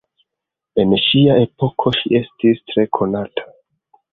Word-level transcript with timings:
En 0.83 0.95
sia 1.01 1.35
epoko 1.43 1.93
ŝi 1.99 2.17
estis 2.23 2.61
tre 2.73 2.87
konata. 2.99 3.47